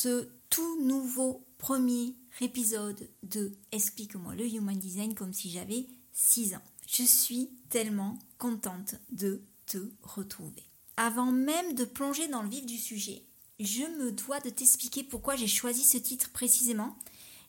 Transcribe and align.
Ce 0.00 0.30
tout 0.48 0.82
nouveau 0.82 1.44
premier 1.58 2.16
épisode 2.40 3.06
de 3.22 3.52
Explique-moi 3.70 4.34
le 4.34 4.46
Human 4.46 4.78
Design 4.78 5.14
comme 5.14 5.34
si 5.34 5.50
j'avais 5.50 5.88
6 6.14 6.54
ans. 6.54 6.62
Je 6.86 7.02
suis 7.02 7.50
tellement 7.68 8.18
contente 8.38 8.94
de 9.10 9.42
te 9.66 9.76
retrouver. 10.02 10.64
Avant 10.96 11.30
même 11.30 11.74
de 11.74 11.84
plonger 11.84 12.28
dans 12.28 12.42
le 12.42 12.48
vif 12.48 12.64
du 12.64 12.78
sujet, 12.78 13.26
je 13.58 13.82
me 13.98 14.10
dois 14.10 14.40
de 14.40 14.48
t'expliquer 14.48 15.04
pourquoi 15.04 15.36
j'ai 15.36 15.46
choisi 15.46 15.84
ce 15.84 15.98
titre 15.98 16.30
précisément 16.30 16.96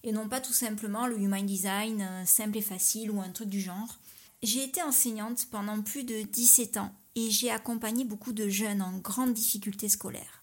et 0.04 0.12
non 0.12 0.28
pas 0.28 0.42
tout 0.42 0.52
simplement 0.52 1.08
le 1.08 1.18
Human 1.18 1.46
Design 1.46 2.02
euh, 2.02 2.26
simple 2.26 2.58
et 2.58 2.62
facile 2.62 3.12
ou 3.12 3.22
un 3.22 3.30
truc 3.30 3.48
du 3.48 3.62
genre. 3.62 4.02
J'ai 4.44 4.66
été 4.66 4.82
enseignante 4.82 5.48
pendant 5.52 5.82
plus 5.82 6.04
de 6.04 6.24
17 6.24 6.76
ans 6.76 6.94
et 7.16 7.32
j'ai 7.32 7.50
accompagné 7.50 8.04
beaucoup 8.04 8.34
de 8.34 8.50
jeunes 8.50 8.82
en 8.82 8.98
grande 8.98 9.32
difficulté 9.34 9.88
scolaire. 9.88 10.41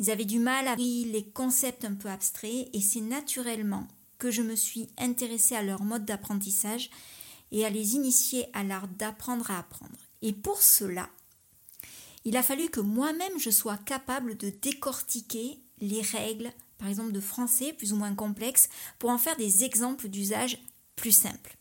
Ils 0.00 0.10
avaient 0.10 0.24
du 0.24 0.38
mal 0.38 0.66
à 0.66 0.76
les 0.76 1.30
concepts 1.34 1.84
un 1.84 1.92
peu 1.92 2.08
abstraits 2.08 2.70
et 2.72 2.80
c'est 2.80 3.02
naturellement 3.02 3.86
que 4.18 4.30
je 4.30 4.40
me 4.40 4.56
suis 4.56 4.88
intéressée 4.96 5.54
à 5.54 5.62
leur 5.62 5.82
mode 5.82 6.06
d'apprentissage 6.06 6.90
et 7.52 7.66
à 7.66 7.70
les 7.70 7.96
initier 7.96 8.46
à 8.54 8.64
l'art 8.64 8.88
d'apprendre 8.88 9.50
à 9.50 9.58
apprendre. 9.58 9.98
Et 10.22 10.32
pour 10.32 10.62
cela, 10.62 11.10
il 12.24 12.38
a 12.38 12.42
fallu 12.42 12.70
que 12.70 12.80
moi-même 12.80 13.38
je 13.38 13.50
sois 13.50 13.76
capable 13.76 14.38
de 14.38 14.48
décortiquer 14.48 15.58
les 15.80 16.00
règles, 16.00 16.50
par 16.78 16.88
exemple 16.88 17.12
de 17.12 17.20
français 17.20 17.74
plus 17.74 17.92
ou 17.92 17.96
moins 17.96 18.14
complexes, 18.14 18.70
pour 18.98 19.10
en 19.10 19.18
faire 19.18 19.36
des 19.36 19.64
exemples 19.64 20.08
d'usage 20.08 20.58
plus 20.96 21.12
simples. 21.12 21.58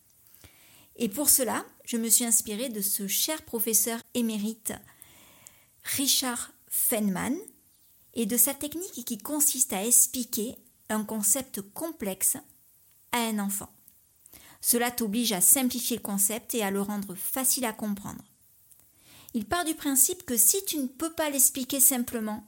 Et 0.96 1.10
pour 1.10 1.30
cela, 1.30 1.66
je 1.84 1.98
me 1.98 2.08
suis 2.08 2.26
inspirée 2.26 2.70
de 2.70 2.82
ce 2.82 3.06
cher 3.08 3.42
professeur 3.44 4.00
émérite 4.14 4.72
Richard 5.84 6.54
Feynman, 6.68 7.36
et 8.20 8.26
de 8.26 8.36
sa 8.36 8.54
technique 8.54 9.06
qui 9.06 9.18
consiste 9.18 9.72
à 9.72 9.86
expliquer 9.86 10.58
un 10.90 11.06
concept 11.06 11.62
complexe 11.74 12.36
à 13.14 13.20
un 13.20 13.40
enfant. 13.40 13.70
Cela 14.60 14.92
t'oblige 14.92 15.32
à 15.32 15.40
simplifier 15.40 15.96
le 15.96 16.02
concept 16.02 16.54
et 16.54 16.62
à 16.62 16.70
le 16.70 16.82
rendre 16.82 17.16
facile 17.16 17.64
à 17.64 17.72
comprendre. 17.72 18.22
Il 19.34 19.46
part 19.46 19.64
du 19.64 19.74
principe 19.74 20.26
que 20.26 20.36
si 20.36 20.58
tu 20.66 20.80
ne 20.80 20.88
peux 20.88 21.14
pas 21.14 21.30
l'expliquer 21.30 21.80
simplement, 21.80 22.46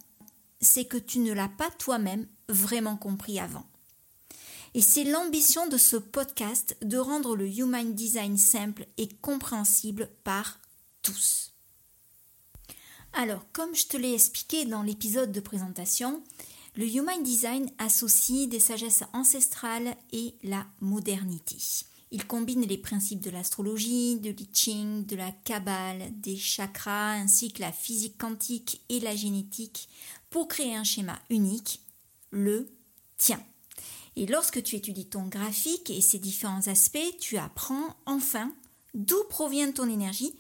c'est 0.60 0.84
que 0.84 0.98
tu 0.98 1.20
ne 1.20 1.32
l'as 1.32 1.48
pas 1.48 1.72
toi-même 1.72 2.28
vraiment 2.50 2.98
compris 2.98 3.40
avant. 3.40 3.66
Et 4.74 4.82
c'est 4.82 5.06
l'ambition 5.06 5.68
de 5.68 5.78
ce 5.78 5.96
podcast 5.96 6.76
de 6.82 6.98
rendre 6.98 7.38
le 7.38 7.48
Human 7.48 7.96
Design 7.96 8.38
simple 8.38 8.88
et 8.98 9.08
compréhensible 9.08 10.10
par 10.26 10.60
tous. 11.02 11.51
Alors, 13.14 13.46
comme 13.52 13.76
je 13.76 13.88
te 13.88 13.98
l'ai 13.98 14.14
expliqué 14.14 14.66
dans 14.66 14.84
l'épisode 14.84 15.32
de 15.32 15.42
présentation, 15.42 16.24
le 16.76 16.88
Human 16.88 17.22
Design 17.22 17.70
associe 17.78 18.48
des 18.48 18.62
sagesses 18.62 19.04
ancestrales 19.12 19.96
et 20.14 20.36
la 20.44 20.66
modernité. 20.80 21.58
Il 22.12 22.26
combine 22.26 22.66
les 22.66 22.78
principes 22.78 23.22
de 23.22 23.30
l'astrologie, 23.30 24.18
de 24.20 24.30
l'I 24.30 25.04
de 25.06 25.16
la 25.16 25.32
Kabbale, 25.32 26.12
des 26.22 26.38
chakras, 26.38 27.14
ainsi 27.14 27.52
que 27.52 27.62
la 27.62 27.72
physique 27.74 28.18
quantique 28.18 28.82
et 28.88 29.02
la 29.02 29.16
génétique 29.16 29.90
pour 30.30 30.48
créer 30.48 30.76
un 30.76 30.86
schéma 30.86 31.20
unique, 31.30 31.82
le 32.32 32.70
tien. 33.18 33.42
Et 34.16 34.26
lorsque 34.26 34.64
tu 34.64 34.76
étudies 34.76 35.08
ton 35.08 35.28
graphique 35.28 35.90
et 35.90 36.02
ses 36.02 36.20
différents 36.20 36.68
aspects, 36.68 37.18
tu 37.20 37.38
apprends 37.38 37.96
enfin 38.06 38.54
d'où 38.94 39.22
provient 39.30 39.72
ton 39.72 39.90
énergie 39.90 40.34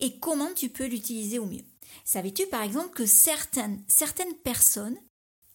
et 0.00 0.18
comment 0.18 0.52
tu 0.54 0.68
peux 0.68 0.86
l'utiliser 0.86 1.38
au 1.38 1.46
mieux. 1.46 1.64
Savais-tu 2.04 2.46
par 2.46 2.62
exemple 2.62 2.94
que 2.94 3.06
certaines, 3.06 3.82
certaines 3.88 4.34
personnes 4.34 4.96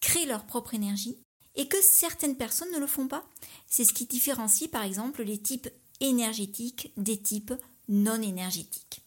créent 0.00 0.26
leur 0.26 0.46
propre 0.46 0.74
énergie 0.74 1.18
et 1.54 1.68
que 1.68 1.80
certaines 1.82 2.36
personnes 2.36 2.72
ne 2.72 2.78
le 2.78 2.86
font 2.86 3.08
pas? 3.08 3.24
C'est 3.66 3.84
ce 3.84 3.92
qui 3.92 4.06
différencie 4.06 4.70
par 4.70 4.82
exemple 4.82 5.22
les 5.22 5.38
types 5.38 5.68
énergétiques 6.00 6.92
des 6.96 7.20
types 7.20 7.54
non 7.88 8.20
énergétiques. 8.22 9.02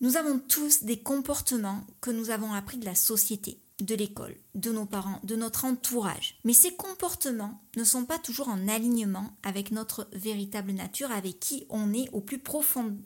Nous 0.00 0.16
avons 0.16 0.38
tous 0.38 0.84
des 0.84 0.98
comportements 0.98 1.86
que 2.00 2.10
nous 2.10 2.30
avons 2.30 2.52
appris 2.52 2.78
de 2.78 2.84
la 2.84 2.94
société, 2.94 3.58
de 3.80 3.94
l'école, 3.94 4.36
de 4.54 4.70
nos 4.70 4.86
parents, 4.86 5.20
de 5.24 5.36
notre 5.36 5.64
entourage. 5.64 6.38
Mais 6.44 6.52
ces 6.52 6.74
comportements 6.74 7.60
ne 7.76 7.84
sont 7.84 8.04
pas 8.04 8.18
toujours 8.18 8.48
en 8.48 8.68
alignement 8.68 9.36
avec 9.42 9.70
notre 9.70 10.08
véritable 10.12 10.72
nature, 10.72 11.10
avec 11.10 11.40
qui 11.40 11.66
on 11.70 11.92
est 11.92 12.10
au 12.12 12.20
plus 12.20 12.38
profond 12.38 12.96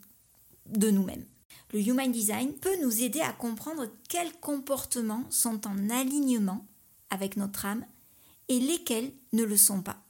de 0.66 0.90
nous-mêmes. 0.90 1.24
Le 1.72 1.80
Human 1.80 2.10
Design 2.10 2.52
peut 2.54 2.80
nous 2.82 3.02
aider 3.02 3.20
à 3.20 3.32
comprendre 3.32 3.86
quels 4.08 4.32
comportements 4.40 5.24
sont 5.30 5.66
en 5.66 5.90
alignement 5.90 6.66
avec 7.10 7.36
notre 7.36 7.66
âme 7.66 7.84
et 8.48 8.60
lesquels 8.60 9.12
ne 9.32 9.44
le 9.44 9.56
sont 9.56 9.82
pas. 9.82 10.02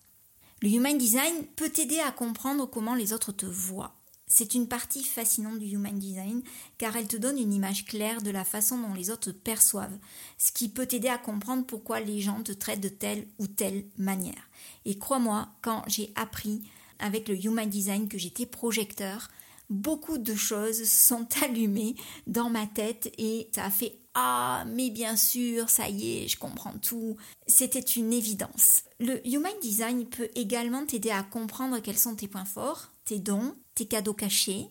Le 0.63 0.69
Human 0.71 0.97
Design 0.97 1.45
peut 1.57 1.71
t'aider 1.71 2.01
à 2.01 2.13
comprendre 2.13 2.67
comment 2.67 2.95
les 2.95 3.13
autres 3.13 3.33
te 3.33 3.47
voient. 3.47 3.95
C'est 4.31 4.55
une 4.55 4.69
partie 4.69 5.03
fascinante 5.03 5.59
du 5.59 5.67
Human 5.67 5.99
Design 5.99 6.43
car 6.77 6.97
elle 6.97 7.09
te 7.09 7.17
donne 7.17 7.39
une 7.39 7.53
image 7.53 7.87
claire 7.87 8.21
de 8.21 8.31
la 8.31 8.45
façon 8.45 8.79
dont 8.79 8.93
les 8.93 9.11
autres 9.11 9.33
te 9.33 9.37
perçoivent, 9.37 9.99
ce 10.37 10.53
qui 10.53 10.69
peut 10.69 10.87
t'aider 10.87 11.09
à 11.09 11.17
comprendre 11.17 11.65
pourquoi 11.65 12.01
les 12.01 12.21
gens 12.21 12.43
te 12.43 12.53
traitent 12.53 12.83
de 12.83 12.91
telle 12.91 13.27
ou 13.39 13.47
telle 13.47 13.87
manière. 13.97 14.49
Et 14.85 14.99
crois-moi, 14.99 15.49
quand 15.63 15.83
j'ai 15.87 16.13
appris 16.15 16.63
avec 16.99 17.29
le 17.29 17.43
Human 17.43 17.69
Design 17.69 18.09
que 18.09 18.19
j'étais 18.19 18.47
projecteur, 18.47 19.31
beaucoup 19.71 20.19
de 20.19 20.35
choses 20.35 20.85
sont 20.85 21.27
allumées 21.45 21.95
dans 22.27 22.51
ma 22.51 22.67
tête 22.67 23.13
et 23.19 23.49
ça 23.55 23.65
a 23.65 23.71
fait 23.71 23.99
ah 24.15 24.65
mais 24.67 24.91
bien 24.91 25.17
sûr 25.17 25.69
ça 25.69 25.89
y 25.89 26.19
est 26.19 26.29
je 26.29 26.39
comprends 26.39 26.77
tout. 26.79 27.17
C'était 27.47 27.81
une 27.81 28.13
évidence. 28.13 28.83
Le 29.01 29.27
human 29.27 29.53
design 29.63 30.07
peut 30.07 30.29
également 30.35 30.85
t'aider 30.85 31.11
à 31.11 31.23
comprendre 31.23 31.79
quels 31.81 31.99
sont 31.99 32.17
tes 32.17 32.29
points 32.29 32.45
forts 32.45 32.93
tes 33.05 33.19
dons 33.19 33.55
tes 33.75 33.87
cadeaux 33.87 34.15
cachés 34.15 34.69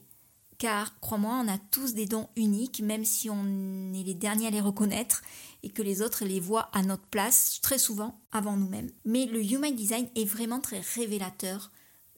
car 0.57 0.99
crois-moi 0.99 1.41
on 1.43 1.47
a 1.47 1.57
tous 1.57 1.93
des 1.93 2.07
dons 2.07 2.29
uniques 2.35 2.81
même 2.81 3.05
si 3.05 3.29
on 3.29 3.93
est 3.93 4.03
les 4.03 4.15
derniers 4.15 4.47
à 4.47 4.51
les 4.51 4.61
reconnaître 4.61 5.21
et 5.63 5.69
que 5.69 5.81
les 5.81 6.01
autres 6.01 6.25
les 6.25 6.39
voient 6.39 6.69
à 6.73 6.81
notre 6.81 7.05
place 7.07 7.59
très 7.61 7.77
souvent 7.77 8.19
avant 8.31 8.57
nous-mêmes. 8.57 8.91
Mais 9.05 9.25
le 9.25 9.43
human 9.43 9.75
design 9.75 10.07
est 10.15 10.25
vraiment 10.25 10.59
très 10.59 10.79
révélateur 10.79 11.71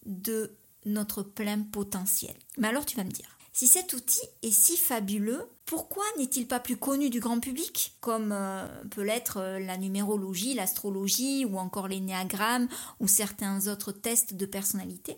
de 0.05 0.57
notre 0.85 1.23
plein 1.23 1.61
potentiel. 1.61 2.35
Mais 2.57 2.67
alors 2.67 2.85
tu 2.85 2.95
vas 2.95 3.03
me 3.03 3.11
dire, 3.11 3.39
si 3.53 3.67
cet 3.67 3.93
outil 3.93 4.21
est 4.41 4.51
si 4.51 4.77
fabuleux, 4.77 5.49
pourquoi 5.65 6.03
n'est-il 6.17 6.47
pas 6.47 6.59
plus 6.59 6.77
connu 6.77 7.09
du 7.09 7.19
grand 7.19 7.39
public, 7.39 7.93
comme 7.99 8.31
euh, 8.31 8.65
peut 8.89 9.03
l'être 9.03 9.37
euh, 9.37 9.59
la 9.59 9.77
numérologie, 9.77 10.53
l'astrologie 10.53 11.45
ou 11.45 11.57
encore 11.57 11.87
les 11.87 11.99
néagrammes 11.99 12.67
ou 12.99 13.07
certains 13.07 13.67
autres 13.67 13.91
tests 13.91 14.33
de 14.33 14.45
personnalité? 14.45 15.17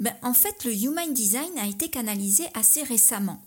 Ben, 0.00 0.14
En 0.22 0.34
fait, 0.34 0.64
le 0.64 0.74
Human 0.74 1.12
Design 1.12 1.58
a 1.58 1.66
été 1.66 1.90
canalisé 1.90 2.46
assez 2.54 2.82
récemment, 2.82 3.42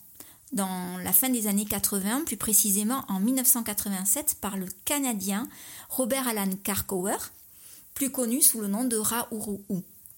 dans 0.54 0.98
la 1.04 1.14
fin 1.14 1.30
des 1.30 1.48
années 1.48 1.66
80, 1.66 2.24
plus 2.26 2.38
précisément 2.38 3.04
en 3.10 3.20
1987, 3.20 4.38
par 4.40 4.56
le 4.56 4.68
Canadien 4.86 5.50
Robert 5.90 6.28
Alan 6.28 6.50
Karkower, 6.64 7.18
plus 7.94 8.12
connu 8.12 8.42
sous 8.42 8.62
le 8.62 8.68
nom 8.68 8.86
de 8.86 8.98
Raourou. 8.98 9.64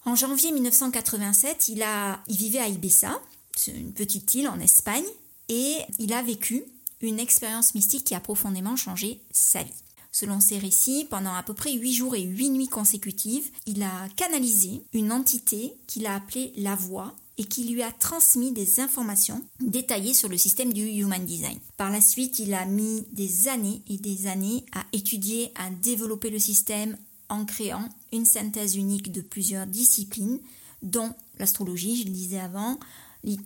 En 0.06 0.16
janvier 0.16 0.52
1987, 0.52 1.70
il, 1.70 1.84
a, 1.84 2.22
il 2.28 2.38
vivait 2.38 2.60
à 2.60 2.68
Ibiza, 2.68 3.20
une 3.68 3.94
petite 3.94 4.34
île 4.34 4.48
en 4.48 4.60
Espagne, 4.60 5.06
et 5.50 5.78
il 5.98 6.14
a 6.14 6.22
vécu 6.22 6.64
une 7.02 7.20
expérience 7.20 7.76
mystique 7.76 8.06
qui 8.06 8.16
a 8.16 8.20
profondément 8.20 8.76
changé 8.76 9.22
sa 9.32 9.64
vie. 9.64 9.74
Selon 10.12 10.40
ses 10.40 10.58
récits, 10.58 11.06
pendant 11.10 11.34
à 11.34 11.44
peu 11.44 11.54
près 11.54 11.74
8 11.74 11.94
jours 11.94 12.16
et 12.16 12.24
8 12.24 12.50
nuits 12.50 12.68
consécutives, 12.68 13.50
il 13.68 13.84
a 13.84 14.10
canalisé 14.16 14.82
une 14.94 15.12
entité 15.12 15.76
qu'il 15.86 16.08
a 16.08 16.16
appelée 16.16 16.52
la 16.58 16.76
voix 16.76 17.16
et 17.38 17.46
qui 17.46 17.64
lui 17.64 17.84
a 17.84 17.92
transmis 17.92 18.52
des 18.52 18.82
informations 18.82 19.42
détaillées 19.62 20.14
sur 20.14 20.28
le 20.28 20.38
système 20.38 20.74
du 20.74 20.84
Human 20.84 21.24
Design. 21.24 21.58
Par 21.78 21.90
la 21.90 22.02
suite, 22.02 22.40
il 22.40 22.54
a 22.54 22.66
mis 22.66 23.06
des 23.14 23.48
années 23.48 23.82
et 23.88 23.98
des 23.98 24.28
années 24.28 24.66
à 24.74 24.84
étudier, 24.92 25.52
à 25.56 25.70
développer 25.70 26.32
le 26.32 26.40
système 26.40 26.98
en 27.30 27.46
créant 27.46 27.88
une 28.12 28.26
synthèse 28.26 28.76
unique 28.76 29.12
de 29.12 29.22
plusieurs 29.22 29.68
disciplines, 29.68 30.40
dont 30.82 31.14
l'astrologie, 31.38 32.02
je 32.02 32.06
le 32.06 32.12
disais 32.12 32.40
avant, 32.40 32.80
l'I 33.24 33.38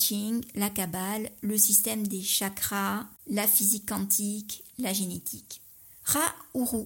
la 0.55 0.69
Kabbale, 0.69 1.31
le 1.41 1.57
système 1.57 2.07
des 2.07 2.21
chakras, 2.21 3.07
la 3.27 3.47
physique 3.47 3.87
quantique, 3.87 4.63
la 4.79 4.93
génétique. 4.93 5.61
Ra 6.03 6.33
Uru 6.53 6.85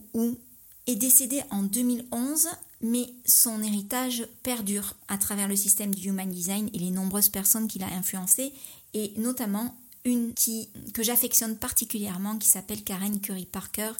est 0.85 0.95
décédé 0.95 1.41
en 1.49 1.63
2011 1.63 2.47
mais 2.81 3.09
son 3.25 3.61
héritage 3.63 4.27
perdure 4.43 4.93
à 5.07 5.17
travers 5.17 5.47
le 5.47 5.55
système 5.55 5.93
du 5.93 6.09
Human 6.09 6.29
Design 6.29 6.69
et 6.73 6.79
les 6.79 6.91
nombreuses 6.91 7.29
personnes 7.29 7.67
qu'il 7.67 7.83
a 7.83 7.87
influencées, 7.87 8.53
et 8.93 9.13
notamment 9.17 9.75
une 10.05 10.33
qui, 10.33 10.69
que 10.93 11.03
j'affectionne 11.03 11.57
particulièrement 11.57 12.37
qui 12.37 12.47
s'appelle 12.47 12.83
Karen 12.83 13.19
Curry 13.19 13.45
Parker, 13.45 13.91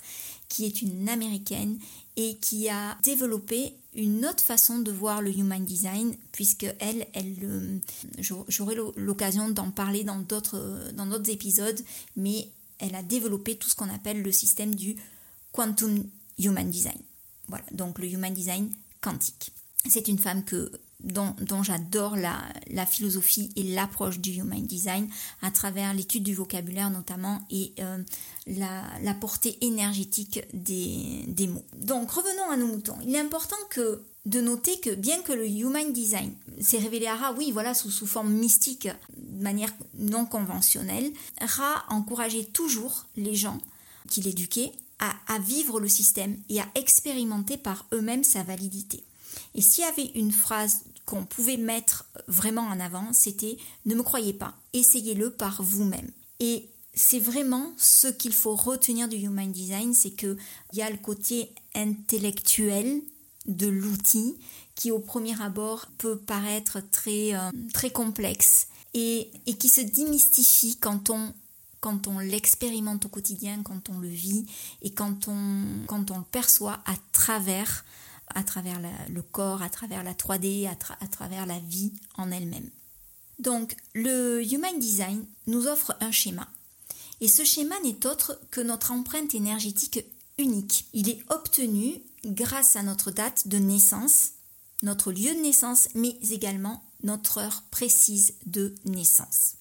qui 0.47 0.65
est 0.65 0.81
une 0.81 1.09
américaine 1.09 1.79
et 2.17 2.37
qui 2.37 2.67
a 2.67 2.97
développé 3.03 3.73
une 3.93 4.25
autre 4.25 4.43
façon 4.43 4.79
de 4.79 4.91
voir 4.91 5.21
le 5.21 5.31
Human 5.31 5.63
Design, 5.63 6.15
puisque 6.31 6.67
elle, 6.79 7.07
elle 7.13 7.35
euh, 7.43 7.79
j'aurai 8.49 8.75
l'occasion 8.95 9.49
d'en 9.49 9.71
parler 9.71 10.03
dans 10.03 10.19
d'autres, 10.19 10.91
dans 10.93 11.05
d'autres 11.05 11.29
épisodes, 11.29 11.79
mais 12.15 12.49
elle 12.79 12.95
a 12.95 13.03
développé 13.03 13.55
tout 13.55 13.69
ce 13.69 13.75
qu'on 13.75 13.89
appelle 13.93 14.21
le 14.21 14.31
système 14.31 14.75
du 14.75 14.95
Quantum 15.51 16.03
Human 16.39 16.69
Design. 16.69 16.99
Voilà, 17.47 17.65
donc 17.71 17.99
le 17.99 18.07
Human 18.07 18.33
Design 18.33 18.69
quantique. 19.01 19.51
C'est 19.87 20.07
une 20.07 20.19
femme 20.19 20.43
que, 20.43 20.71
dont, 21.03 21.63
j'adore 21.63 22.15
la, 22.15 22.85
philosophie 22.85 23.49
et 23.55 23.63
l'approche 23.63 24.19
du 24.19 24.31
Human 24.31 24.65
Design 24.65 25.07
à 25.41 25.51
travers 25.51 25.93
l'étude 25.93 26.23
du 26.23 26.33
vocabulaire 26.33 26.89
notamment 26.89 27.39
et 27.51 27.73
euh, 27.79 28.03
la, 28.47 29.13
portée 29.19 29.57
énergétique 29.61 30.41
des, 30.53 31.47
mots. 31.47 31.65
Donc 31.75 32.11
revenons 32.11 32.49
à 32.49 32.57
nos 32.57 32.67
moutons. 32.67 32.97
Il 33.05 33.15
est 33.15 33.19
important 33.19 33.55
de 34.25 34.41
noter 34.41 34.79
que 34.79 34.93
bien 34.93 35.21
que 35.21 35.33
le 35.33 35.47
Human 35.47 35.93
Design 35.93 36.33
s'est 36.59 36.79
révélé 36.79 37.07
à 37.07 37.15
Ra, 37.15 37.33
oui, 37.33 37.51
voilà, 37.51 37.73
sous, 37.73 37.91
sous 37.91 38.07
forme 38.07 38.31
mystique, 38.31 38.89
de 39.17 39.43
manière 39.43 39.73
non 39.97 40.25
conventionnelle, 40.25 41.11
Ra 41.39 41.85
encourageait 41.89 42.45
toujours 42.45 43.05
les 43.15 43.35
gens 43.35 43.59
qu'il 44.09 44.27
éduquait 44.27 44.71
à, 44.99 45.39
vivre 45.39 45.79
le 45.79 45.87
système 45.87 46.37
et 46.49 46.59
à 46.59 46.67
expérimenter 46.75 47.57
par 47.57 47.85
eux-mêmes 47.93 48.23
sa 48.23 48.43
validité. 48.43 49.03
Et 49.55 49.61
s'il 49.61 49.83
y 49.83 49.87
avait 49.87 50.11
une 50.15 50.31
phrase 50.31 50.81
qu'on 51.05 51.25
pouvait 51.25 51.57
mettre 51.57 52.05
vraiment 52.27 52.63
en 52.63 52.79
avant, 52.79 53.13
c'était 53.13 53.57
ne 53.85 53.95
me 53.95 54.03
croyez 54.03 54.33
pas, 54.33 54.55
essayez-le 54.73 55.31
par 55.31 55.63
vous-même. 55.63 56.09
Et 56.39 56.67
c'est 56.93 57.19
vraiment 57.19 57.71
ce 57.77 58.07
qu'il 58.07 58.33
faut 58.33 58.55
retenir 58.55 59.07
du 59.07 59.17
Human 59.17 59.51
Design, 59.51 59.93
c'est 59.93 60.11
qu'il 60.11 60.37
y 60.73 60.81
a 60.81 60.89
le 60.89 60.97
côté 60.97 61.53
intellectuel 61.75 63.01
de 63.45 63.67
l'outil 63.67 64.35
qui 64.75 64.91
au 64.91 64.99
premier 64.99 65.41
abord 65.41 65.87
peut 65.97 66.17
paraître 66.17 66.79
très, 66.91 67.33
euh, 67.33 67.51
très 67.73 67.89
complexe 67.89 68.67
et, 68.93 69.31
et 69.45 69.55
qui 69.55 69.69
se 69.69 69.81
démystifie 69.81 70.77
quand 70.77 71.09
on 71.09 71.33
quand 71.79 72.07
on 72.07 72.17
l'expérimente 72.19 73.05
au 73.05 73.09
quotidien, 73.09 73.61
quand 73.63 73.89
on 73.89 73.99
le 73.99 74.07
vit 74.07 74.45
et 74.81 74.89
quand 74.89 75.27
on, 75.27 75.63
quand 75.85 76.09
on 76.11 76.17
le 76.17 76.23
perçoit 76.23 76.79
à 76.85 76.95
travers, 77.11 77.85
à 78.35 78.43
travers 78.43 78.79
le 79.09 79.21
corps, 79.21 79.61
à 79.61 79.69
travers 79.69 80.03
la 80.03 80.13
3D, 80.13 80.69
à, 80.69 81.07
travers 81.07 81.45
la 81.45 81.59
vie 81.59 81.93
en 82.15 82.31
elle-même. 82.31 82.69
Donc 83.39 83.75
le 83.93 84.41
Human 84.43 84.77
Design 84.79 85.25
nous 85.45 85.67
offre 85.67 85.95
un 86.01 86.11
schéma. 86.11 86.47
Et 87.21 87.27
ce 87.27 87.43
schéma 87.43 87.75
n'est 87.83 88.05
autre 88.05 88.39
que 88.51 88.61
notre 88.61 88.91
empreinte 88.91 89.33
énergétique 89.33 90.03
unique. 90.37 90.87
Il 90.93 91.09
est 91.09 91.23
obtenu 91.29 92.01
grâce 92.25 92.75
à 92.75 92.83
notre 92.83 93.11
date 93.11 93.47
de 93.47 93.57
naissance, 93.57 94.31
notre 94.83 95.11
lieu 95.11 95.33
de 95.33 95.41
naissance, 95.41 95.89
mais 95.95 96.17
également 96.29 96.83
notre 97.03 97.39
heure 97.39 97.63
précise 97.71 98.33
de 98.45 98.75
naissance. 98.85 99.55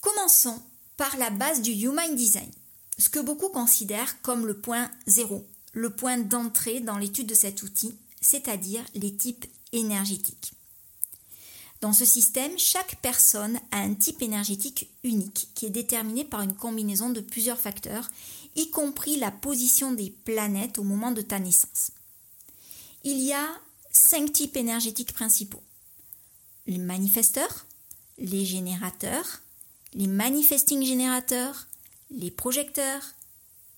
Commençons 0.00 0.60
par 0.96 1.16
la 1.16 1.30
base 1.30 1.62
du 1.62 1.72
Human 1.72 2.14
Design, 2.14 2.50
ce 2.98 3.08
que 3.08 3.20
beaucoup 3.20 3.48
considèrent 3.48 4.20
comme 4.22 4.46
le 4.46 4.58
point 4.58 4.90
zéro, 5.06 5.46
le 5.72 5.90
point 5.90 6.18
d'entrée 6.18 6.80
dans 6.80 6.98
l'étude 6.98 7.26
de 7.26 7.34
cet 7.34 7.62
outil, 7.62 7.94
c'est-à-dire 8.22 8.84
les 8.94 9.14
types 9.14 9.44
énergétiques. 9.72 10.54
Dans 11.82 11.92
ce 11.92 12.04
système, 12.04 12.56
chaque 12.58 12.96
personne 13.02 13.58
a 13.72 13.78
un 13.78 13.94
type 13.94 14.22
énergétique 14.22 14.88
unique 15.02 15.48
qui 15.54 15.66
est 15.66 15.70
déterminé 15.70 16.24
par 16.24 16.40
une 16.40 16.54
combinaison 16.54 17.10
de 17.10 17.20
plusieurs 17.20 17.58
facteurs, 17.58 18.08
y 18.54 18.70
compris 18.70 19.16
la 19.16 19.32
position 19.32 19.92
des 19.92 20.10
planètes 20.10 20.78
au 20.78 20.84
moment 20.84 21.10
de 21.10 21.22
ta 21.22 21.40
naissance. 21.40 21.90
Il 23.02 23.18
y 23.18 23.32
a 23.32 23.48
cinq 23.90 24.32
types 24.32 24.56
énergétiques 24.56 25.12
principaux. 25.12 25.62
Les 26.68 26.78
manifesteurs, 26.78 27.66
les 28.16 28.44
générateurs, 28.44 29.42
les 29.94 30.06
manifesting 30.06 30.84
générateurs, 30.84 31.66
les 32.10 32.30
projecteurs 32.30 33.02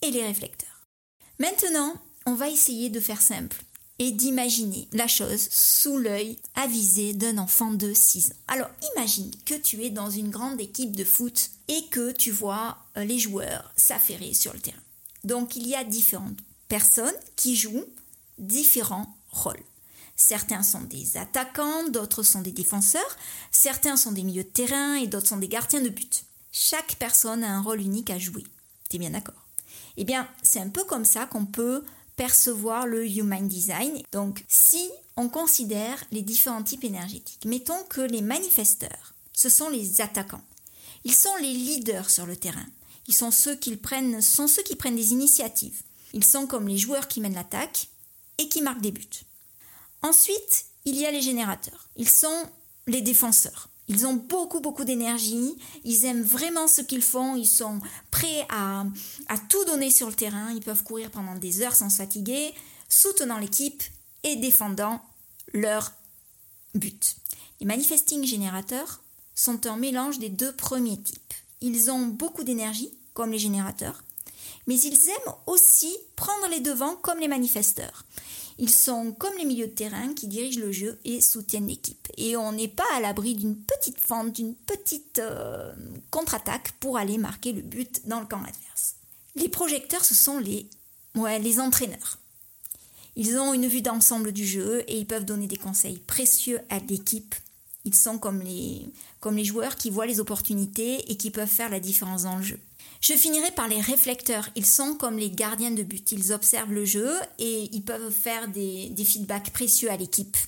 et 0.03 0.11
les 0.11 0.27
réflecteurs. 0.27 0.69
Maintenant, 1.39 1.95
on 2.27 2.35
va 2.35 2.51
essayer 2.51 2.91
de 2.91 3.01
faire 3.01 3.23
simple 3.23 3.65
et 3.99 4.11
d'imaginer 4.11 4.89
la 4.93 5.07
chose 5.07 5.49
sous 5.51 5.99
l'œil 5.99 6.39
avisé 6.55 7.13
d'un 7.13 7.39
enfant 7.39 7.73
de 7.73 7.93
6 7.93 8.31
ans. 8.31 8.37
Alors 8.49 8.71
imagine 8.95 9.31
que 9.45 9.55
tu 9.55 9.83
es 9.85 9.91
dans 9.91 10.11
une 10.11 10.31
grande 10.31 10.61
équipe 10.61 10.97
de 10.97 11.05
foot 11.05 11.51
et 11.69 11.85
que 11.91 12.11
tu 12.13 12.31
vois 12.31 12.79
euh, 12.97 13.05
les 13.05 13.19
joueurs 13.19 13.73
s'affairer 13.77 14.35
sur 14.35 14.53
le 14.53 14.61
terrain. 14.61 14.77
Donc 15.23 15.57
il 15.57 15.67
y 15.67 15.75
a 15.75 15.85
différentes 15.85 16.39
personnes 16.69 17.15
qui 17.37 17.57
jouent 17.57 17.87
différents 18.39 19.17
rôles. 19.31 19.63
Certains 20.17 20.63
sont 20.63 20.83
des 20.83 21.17
attaquants, 21.17 21.89
d'autres 21.89 22.23
sont 22.23 22.41
des 22.41 22.53
défenseurs, 22.53 23.17
certains 23.51 23.97
sont 23.97 24.13
des 24.13 24.23
milieux 24.23 24.45
de 24.45 24.49
terrain 24.49 24.95
et 24.95 25.07
d'autres 25.07 25.29
sont 25.29 25.39
des 25.39 25.49
gardiens 25.49 25.81
de 25.81 25.89
but. 25.89 26.25
Chaque 26.53 26.97
personne 26.97 27.43
a 27.43 27.51
un 27.51 27.63
rôle 27.63 27.81
unique 27.81 28.11
à 28.11 28.19
jouer. 28.19 28.45
T'es 28.89 28.99
bien 28.99 29.11
d'accord? 29.11 29.35
Eh 29.97 30.05
bien, 30.05 30.29
c'est 30.43 30.61
un 30.61 30.69
peu 30.69 30.85
comme 30.85 31.05
ça 31.05 31.27
qu'on 31.27 31.47
peut 31.47 31.85
percevoir 32.17 32.87
le 32.87 33.07
Human 33.07 33.47
Design. 33.47 34.03
Donc, 34.13 34.45
si 34.49 34.91
on 35.17 35.29
considère 35.29 36.03
les 36.13 36.23
différents 36.23 36.63
types 36.63 36.85
énergétiques, 36.85 37.45
mettons 37.45 37.83
que 37.89 38.01
les 38.01 38.23
manifesteurs, 38.23 39.15
ce 39.33 39.49
sont 39.49 39.69
les 39.69 40.01
attaquants. 40.01 40.45
Ils 41.05 41.15
sont 41.15 41.37
les 41.37 41.53
leaders 41.53 42.09
sur 42.09 42.27
le 42.27 42.37
terrain. 42.37 42.67
Ils 43.07 43.15
sont 43.15 43.31
ceux 43.31 43.57
qui 43.57 43.77
prennent, 43.77 44.23
sont 44.23 44.49
ceux 44.49 44.63
qui 44.63 44.77
prennent 44.77 44.97
des 44.97 45.13
initiatives. 45.13 45.83
Ils 46.13 46.25
sont 46.25 46.47
comme 46.47 46.69
les 46.69 46.79
joueurs 46.79 47.09
qui 47.09 47.21
mènent 47.21 47.35
l'attaque 47.35 47.89
et 48.39 48.49
qui 48.49 48.63
marquent 48.63 48.81
des 48.81 48.93
buts. 48.93 49.25
Ensuite, 50.03 50.67
il 50.85 50.97
y 50.97 51.07
a 51.07 51.11
les 51.11 51.23
générateurs. 51.23 51.89
Ils 51.97 52.09
sont 52.09 52.45
les 52.87 53.03
défenseurs. 53.03 53.69
Ils 53.89 54.07
ont 54.07 54.15
beaucoup, 54.15 54.61
beaucoup 54.61 54.85
d'énergie. 54.85 55.57
Ils 55.85 56.05
aiment 56.05 56.23
vraiment 56.23 56.69
ce 56.69 56.81
qu'ils 56.81 57.03
font. 57.03 57.37
Ils 57.37 57.47
sont 57.47 57.81
prêts 58.11 58.47
à, 58.49 58.85
tout 59.49 59.65
donner 59.67 59.91
sur 59.91 60.09
le 60.09 60.15
terrain. 60.15 60.51
Ils 60.53 60.63
peuvent 60.63 60.83
courir 60.83 61.11
pendant 61.11 61.35
des 61.35 61.63
heures 61.63 61.77
sans 61.77 61.91
se 61.91 61.97
fatiguer, 61.97 62.53
soutenant 62.89 63.39
l'équipe 63.39 63.83
et 64.23 64.37
défendant 64.37 65.03
leur 65.53 65.93
but. 66.75 67.17
Les 67.61 67.67
manifesting 67.67 68.25
générateurs 68.25 69.03
sont 69.35 69.67
un 69.67 69.77
mélange 69.77 70.19
des 70.19 70.29
deux 70.29 70.53
premiers 70.53 71.01
types. 71.01 71.35
Ils 71.61 71.91
ont 71.91 72.07
beaucoup 72.07 72.45
d'énergie, 72.45 72.91
comme 73.15 73.33
les 73.33 73.39
générateurs, 73.39 74.03
mais 74.67 74.79
ils 74.79 75.09
aiment 75.09 75.35
aussi 75.47 75.95
prendre 76.17 76.49
les 76.49 76.61
devants 76.61 76.97
comme 76.97 77.19
les 77.19 77.29
manifesteurs. 77.29 78.05
Ils 78.59 78.71
sont 78.71 79.13
comme 79.13 79.37
les 79.37 79.45
milieux 79.45 79.67
de 79.67 79.73
terrain 79.73 80.15
qui 80.15 80.29
dirigent 80.29 80.61
le 80.61 80.71
jeu 80.71 80.99
et 81.05 81.21
soutiennent 81.21 81.67
l'équipe. 81.67 82.09
Et 82.17 82.37
on 82.37 82.53
n'est 82.53 82.69
pas 82.69 82.85
à 82.95 83.01
l'abri 83.01 83.35
d'une 83.35 83.57
petite 83.57 83.99
fente, 83.99 84.33
d'une 84.33 84.55
petite 84.55 85.19
euh, 85.19 85.73
contre-attaque 86.11 86.73
pour 86.79 86.97
aller 86.97 87.19
marquer 87.19 87.53
le 87.53 87.63
but 87.63 88.07
dans 88.07 88.21
le 88.21 88.27
camp 88.27 88.41
adverse. 88.41 88.95
Les 89.35 89.49
projecteurs, 89.49 90.05
ce 90.05 90.15
sont 90.15 90.39
les, 90.39 90.69
ouais, 91.17 91.41
les 91.41 91.59
entraîneurs. 91.59 92.19
Ils 93.17 93.37
ont 93.39 93.55
une 93.55 93.67
vue 93.67 93.83
d'ensemble 93.83 94.33
du 94.33 94.47
jeu 94.47 94.85
et 94.89 94.99
ils 94.99 95.07
peuvent 95.07 95.25
donner 95.25 95.47
des 95.47 95.57
conseils 95.57 95.99
précieux 95.99 96.61
à 96.69 96.79
l'équipe. 96.79 97.35
Ils 97.85 97.95
sont 97.95 98.19
comme 98.19 98.41
les, 98.41 98.87
comme 99.21 99.37
les 99.37 99.45
joueurs 99.45 99.77
qui 99.77 99.91
voient 99.91 100.07
les 100.07 100.21
opportunités 100.21 101.11
et 101.11 101.17
qui 101.17 101.31
peuvent 101.31 101.49
faire 101.49 101.71
la 101.71 101.81
différence 101.81 102.23
dans 102.23 102.37
le 102.37 102.43
jeu. 102.43 102.59
Je 103.07 103.13
finirai 103.13 103.51
par 103.51 103.69
les 103.69 103.83
réflecteurs. 103.83 104.49
Ils 104.57 104.65
sont 104.65 104.95
comme 104.95 105.19
les 105.19 105.31
gardiens 105.31 105.71
de 105.71 105.83
but. 105.83 106.11
Ils 106.13 106.33
observent 106.33 106.73
le 106.73 106.87
jeu 106.87 107.13
et 107.39 107.69
ils 107.71 107.85
peuvent 107.85 108.11
faire 108.11 108.49
des, 108.49 108.95
feedbacks 109.05 109.53
précieux 109.53 109.91
à 109.91 109.99
l'équipe. 109.99 110.39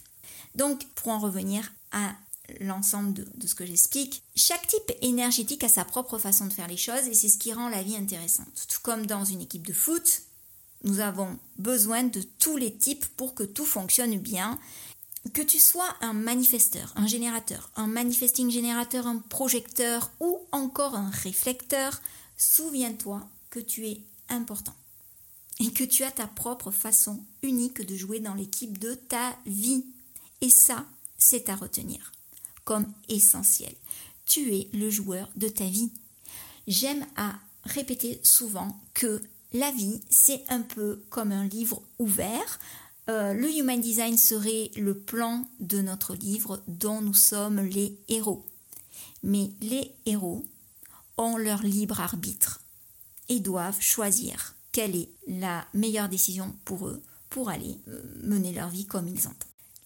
Donc, 0.54 0.82
pour 0.94 1.08
en 1.08 1.18
revenir 1.18 1.70
à 1.92 2.14
l'ensemble 2.60 3.12
de, 3.12 3.28
de, 3.34 3.46
ce 3.46 3.54
que 3.54 3.66
j'explique. 3.66 4.22
Chaque 4.36 4.66
type 4.68 4.90
énergétique 5.02 5.64
a 5.64 5.68
sa 5.68 5.84
propre 5.84 6.16
façon 6.16 6.46
de 6.46 6.52
faire 6.52 6.66
les 6.66 6.78
choses 6.78 7.06
et 7.06 7.12
c'est 7.12 7.28
ce 7.28 7.36
qui 7.36 7.52
rend 7.52 7.68
la 7.68 7.82
vie 7.82 7.96
intéressante. 7.96 8.66
Tout 8.70 8.80
comme 8.82 9.04
dans 9.04 9.26
une 9.26 9.42
équipe 9.42 9.66
de 9.66 9.74
foot, 9.74 10.22
nous 10.84 11.00
avons 11.00 11.38
besoin 11.58 12.04
de 12.04 12.22
tous 12.38 12.56
les 12.56 12.74
types 12.74 13.04
pour 13.18 13.34
que 13.34 13.42
tout 13.42 13.66
fonctionne 13.66 14.18
bien. 14.18 14.58
Que 15.34 15.42
tu 15.42 15.58
sois 15.58 15.94
un 16.00 16.14
manifesteur, 16.14 16.94
un 16.96 17.06
générateur, 17.06 17.70
un 17.76 17.88
manifesting 17.88 18.50
générateur, 18.50 19.06
un 19.06 19.18
projecteur 19.18 20.10
ou 20.20 20.40
encore 20.52 20.94
un 20.94 21.10
réflecteur, 21.10 22.00
souviens-toi 22.36 23.28
que 23.50 23.60
tu 23.60 23.86
es 23.86 24.00
important 24.28 24.74
et 25.58 25.70
que 25.70 25.84
tu 25.84 26.02
as 26.04 26.10
ta 26.10 26.26
propre 26.26 26.70
façon 26.70 27.22
unique 27.42 27.80
de 27.80 27.96
jouer 27.96 28.20
dans 28.20 28.34
l'équipe 28.34 28.78
de 28.78 28.94
ta 28.94 29.36
vie. 29.46 29.84
Et 30.40 30.50
ça, 30.50 30.86
c'est 31.16 31.48
à 31.48 31.56
retenir 31.56 32.12
comme 32.64 32.92
essentiel. 33.08 33.74
Tu 34.26 34.54
es 34.54 34.68
le 34.72 34.90
joueur 34.90 35.30
de 35.36 35.48
ta 35.48 35.64
vie. 35.64 35.90
J'aime 36.66 37.06
à 37.16 37.38
répéter 37.62 38.20
souvent 38.22 38.78
que 38.92 39.22
la 39.52 39.70
vie, 39.70 40.02
c'est 40.10 40.44
un 40.48 40.60
peu 40.60 41.02
comme 41.08 41.32
un 41.32 41.46
livre 41.46 41.80
ouvert. 41.98 42.58
Euh, 43.08 43.32
le 43.32 43.50
Human 43.56 43.80
Design 43.80 44.18
serait 44.18 44.72
le 44.76 44.98
plan 44.98 45.48
de 45.60 45.80
notre 45.80 46.14
livre 46.14 46.62
dont 46.66 47.00
nous 47.00 47.14
sommes 47.14 47.60
les 47.60 47.96
héros. 48.08 48.44
Mais 49.22 49.50
les 49.60 49.92
héros 50.04 50.44
ont 51.16 51.36
leur 51.36 51.62
libre 51.62 52.00
arbitre 52.00 52.60
et 53.28 53.40
doivent 53.40 53.80
choisir 53.80 54.54
quelle 54.72 54.96
est 54.96 55.08
la 55.26 55.66
meilleure 55.74 56.08
décision 56.08 56.54
pour 56.64 56.86
eux 56.86 57.02
pour 57.30 57.48
aller 57.48 57.78
euh, 57.88 58.02
mener 58.22 58.52
leur 58.52 58.68
vie 58.68 58.86
comme 58.86 59.08
ils 59.08 59.26
entendent. 59.26 59.34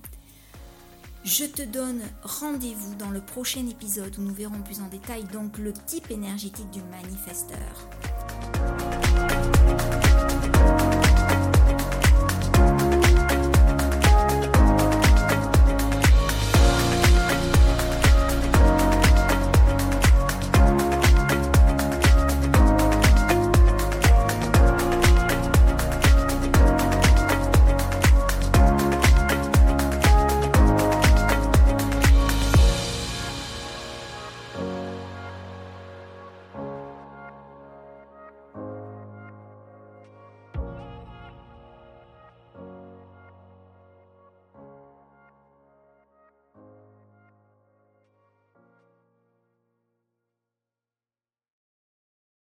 Je 1.24 1.44
te 1.44 1.62
donne 1.62 2.00
rendez-vous 2.22 2.94
dans 2.94 3.10
le 3.10 3.20
prochain 3.20 3.66
épisode 3.68 4.16
où 4.18 4.22
nous 4.22 4.34
verrons 4.34 4.62
plus 4.62 4.80
en 4.80 4.88
détail 4.88 5.24
donc 5.24 5.58
le 5.58 5.72
type 5.72 6.10
énergétique 6.10 6.70
du 6.70 6.80
manifesteur. 6.82 7.58